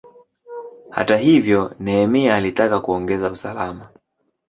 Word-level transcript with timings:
Hata 0.91 1.17
hivyo, 1.17 1.75
Nehemia 1.79 2.35
alitaka 2.35 2.79
kuongeza 2.79 3.31
usalama. 3.31 3.89